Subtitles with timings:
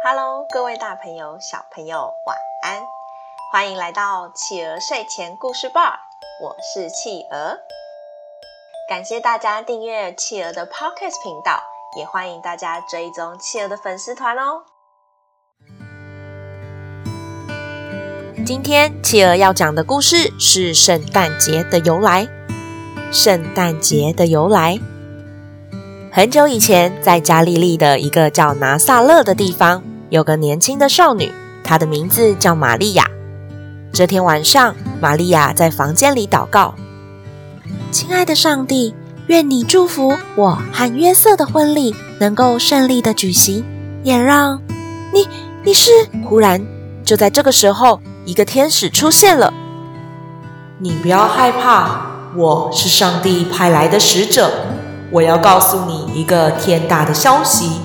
[0.00, 2.80] Hello，各位大朋友、小朋友，晚安！
[3.50, 5.98] 欢迎来到企鹅睡前故事吧，
[6.40, 7.58] 我是企鹅。
[8.88, 11.60] 感谢大家订阅企鹅的 Podcast 频道，
[11.96, 14.62] 也欢迎大家追踪企鹅的粉丝团哦。
[18.46, 22.28] 今天企鹅要讲的故事是圣诞节的由来。
[23.10, 24.78] 圣诞节的由来，
[26.18, 29.80] 很久以前，在加利利的一个叫拿撒勒的地方，
[30.10, 31.30] 有个年轻的少女，
[31.62, 33.08] 她的名字叫玛利亚。
[33.92, 36.74] 这天晚上，玛利亚在房间里祷告
[37.92, 38.96] ：“亲爱的上帝，
[39.28, 43.64] 愿你祝福我和约瑟的婚礼能够顺利的举行，
[44.02, 44.60] 也让
[45.14, 45.24] 你……
[45.62, 45.92] 你是……”
[46.28, 46.60] 忽然，
[47.04, 49.54] 就在这个时候，一个天使出现了。
[50.80, 54.50] 你不要害怕，我是上帝派来的使者。
[55.10, 57.80] 我要告诉你一个天大的消息：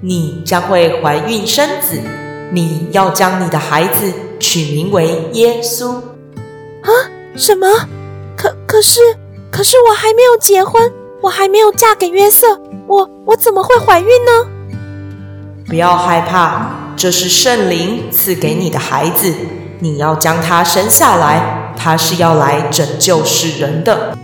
[0.00, 2.00] 你将会怀孕生子，
[2.52, 5.94] 你要将你的孩子取名为耶稣。
[6.82, 6.90] 啊？
[7.36, 7.66] 什么？
[8.36, 9.00] 可可是
[9.50, 14.84] 可是我还没有结婚，我还没有嫁给约瑟，我我怎么会怀孕呢？
[15.66, 19.34] 不要害怕，这是圣灵赐给你的孩子。
[19.80, 24.16] 你要将他生下来，他是要来拯救世人的。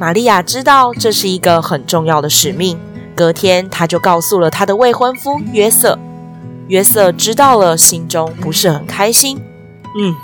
[0.00, 2.78] 玛利亚知道这是一个很重要的使命，
[3.14, 5.98] 隔天她就告诉了她的未婚夫约瑟。
[6.68, 9.38] 约瑟知道了，心中不是很开心。
[9.98, 10.14] 嗯，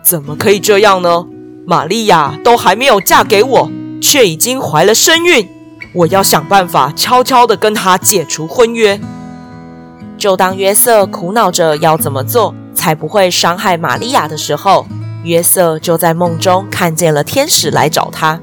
[0.00, 1.26] 怎么可以这样呢？
[1.66, 5.48] 玛利亚都还没有嫁给我，却已经怀了身孕。
[5.92, 9.00] 我要想办法悄悄地跟她解除婚约。
[10.16, 14.86] 就当约瑟苦恼着要怎么做，才不会伤害玛利亚的时候，
[15.24, 18.40] 约瑟就在梦中看见了天使来找他。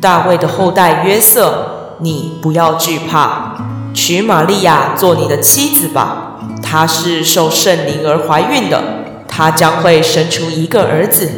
[0.00, 3.54] 大卫的后代约瑟，你不要惧怕，
[3.92, 6.38] 娶玛利亚做你的妻子吧。
[6.62, 8.82] 她是受圣灵而怀孕的，
[9.28, 11.28] 她将会生出一个儿子，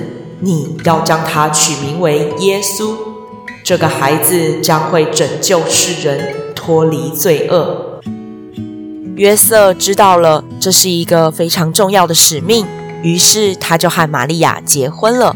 [0.40, 2.94] 你要将他取名为耶稣。
[3.64, 8.00] 这个孩子将会拯救世人，脱离罪恶。
[9.16, 12.66] 约瑟知道了这是一个非常重要的使命，
[13.02, 15.34] 于是他就和玛利亚结婚了。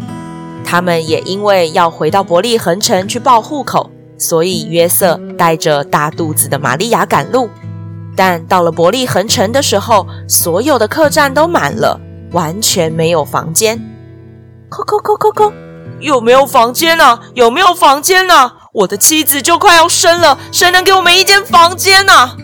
[0.66, 3.88] 他们也因为要回到伯利恒城去报户口，
[4.18, 7.48] 所以约瑟带着大肚子的玛利亚赶路。
[8.16, 12.00] 但到了伯利恒城的时候，所有的客栈都满了，
[12.32, 13.78] 完全没有房间。
[14.68, 15.52] 叩叩叩叩叩，
[16.00, 17.20] 有没有房间呢？
[17.34, 18.52] 有没有房间呢？
[18.72, 22.36] 我的妻子就快要生了，谁能给我们一间房间呢？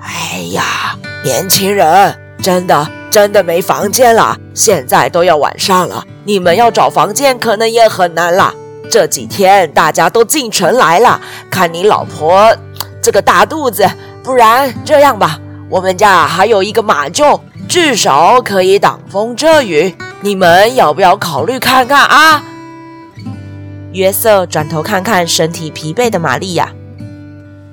[0.00, 4.36] 哎呀，年轻人，真的真的没房间了。
[4.54, 8.52] 现在都要晚上了，你们要找房间可能也很难了。
[8.90, 11.20] 这几天大家都进城来了，
[11.50, 12.54] 看你老婆
[13.02, 13.88] 这个大肚子，
[14.22, 19.94] 不然这样吧，我们家还有一个马厩，至少可以挡风遮雨。
[20.20, 22.42] 你们要不要考虑看看啊？
[23.92, 26.72] 约瑟转头看看身体疲惫的玛利亚，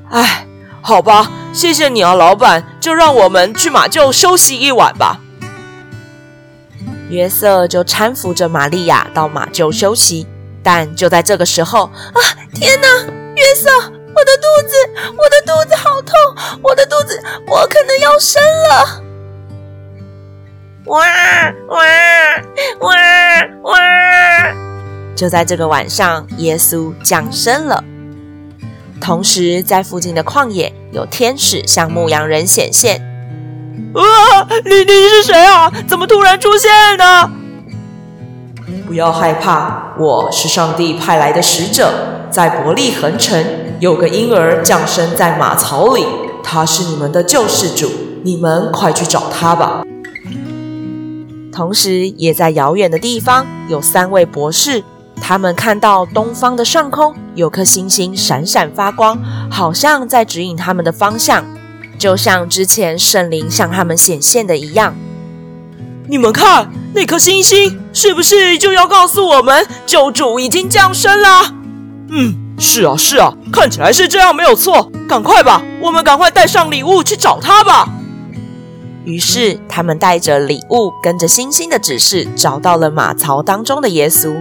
[0.09, 0.45] 哎。
[0.83, 5.19] 好吧，谢谢你啊，老板，就让我们去马厩休息一晚吧。
[7.11, 10.25] 约瑟就搀扶着玛利亚到马厩休息，
[10.63, 12.19] 但就在这个时候，啊，
[12.53, 12.87] 天哪！
[13.35, 14.75] 约瑟，我的肚子，
[15.17, 16.15] 我的肚子好痛，
[16.63, 19.03] 我的肚子，我可能要生了！
[20.85, 21.05] 哇
[21.67, 21.85] 哇
[22.79, 22.95] 哇
[23.63, 24.53] 哇！
[25.13, 27.83] 就在这个晚上，耶稣降生了。
[29.01, 33.10] 同时，在附近的旷野，有天使向牧羊人显现。
[33.93, 35.71] 啊，你你是谁啊？
[35.87, 37.29] 怎么突然出现呢？
[38.87, 41.93] 不要害怕，我是上帝派来的使者。
[42.29, 43.43] 在伯利恒城
[43.79, 46.05] 有个婴儿降生在马槽里，
[46.43, 47.91] 他是你们的救世主，
[48.23, 49.83] 你们快去找他吧。
[51.51, 54.83] 同时，也在遥远的地方有三位博士。
[55.21, 59.19] 他们看到东方的上空有颗星星闪闪发光，
[59.51, 61.45] 好像在指引他们的方向，
[62.01, 64.95] 就像之前圣灵向他们显现的一样。
[66.09, 71.53] 你们看，那颗星星是不是就要告诉我们救主已经降生了？
[72.09, 74.91] 嗯，是啊，是啊，看起来是这样，没有错。
[75.07, 77.87] 赶快吧，我们赶快带上礼物去找他吧。
[79.05, 84.35] 于是，他们带着礼物，跟着星星的指示，找到了马槽当中的耶稣。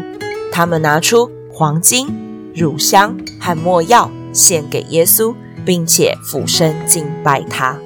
[0.50, 2.08] 他们拿出黄金、
[2.54, 5.34] 乳香和没药献给耶稣，
[5.64, 7.78] 并且俯身敬拜他。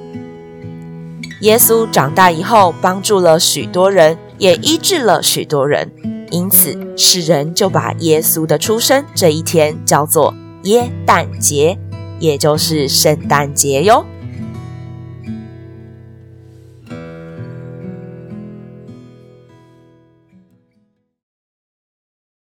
[1.40, 5.92] 耶稣长大以后帮助了许多人也医治了许多人
[6.30, 11.78] 因此世人就把耶稣的出生这一天叫做耶诞节
[12.18, 14.06] 也就是圣诞节哟。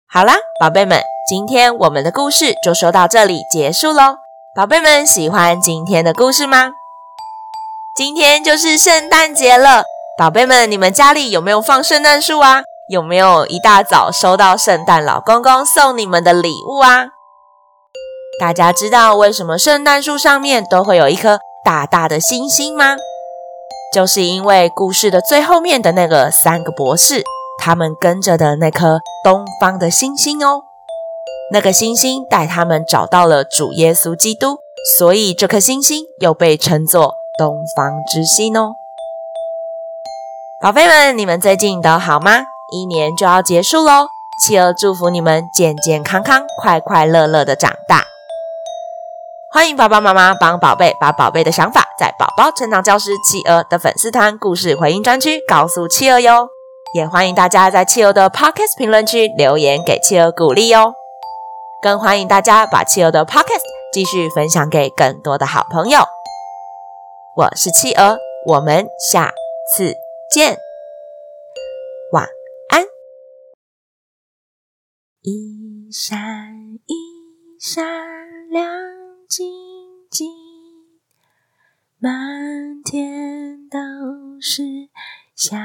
[0.05, 4.24] 好啦宝贝们今天我们的故事就说到这里结束喽
[4.55, 6.71] 宝贝们喜欢今天的故事吗？
[7.93, 9.83] 今天就是圣诞节了，
[10.17, 12.61] 宝贝们，你们家里有没有放圣诞树啊？
[12.89, 17.07] 有没有一大早收到圣诞老公公送你们的礼物啊？
[18.39, 22.95] 大家知道为什么圣诞树上面都会有一颗大大的星星吗？
[23.93, 27.23] 就是因为故事的最后面的那个三个博士，
[27.61, 30.61] 他们跟着的那颗东方的星星哦。
[31.51, 34.57] 那个星星带他们找到了主耶稣基督，
[34.97, 38.73] 所以这颗星星又被称作东方之星哦。
[40.59, 42.45] 宝贝们，你们最近都好吗？
[42.73, 44.07] 一年就要结束喽，
[44.43, 48.05] 企鹅祝福你们健健康康、快快乐乐的长大。
[49.51, 56.49] 欢迎爸爸妈妈帮宝贝把宝贝的想法在宝宝成长教师企鹅的粉丝团故事回应专区告诉企鹅哟，
[56.95, 60.95] 也欢迎大家在企鹅的 Podcast 评论区留言给企鹅鼓励哟。
[61.85, 63.61] 更欢迎大家把企鹅的 Podcast
[63.93, 65.99] 继续分享给更多的好朋友。
[67.37, 68.17] 我是企鹅，
[68.47, 69.31] 我们下
[69.71, 69.93] 次
[70.31, 70.57] 见，
[72.11, 72.27] 晚
[72.69, 72.85] 安。
[75.21, 76.95] 一闪一
[77.59, 78.67] 闪亮
[79.29, 79.45] 晶
[80.09, 80.27] 晶，
[81.99, 83.77] 满天都
[84.41, 84.63] 是
[85.35, 85.55] 小。